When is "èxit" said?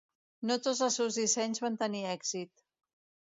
2.17-2.65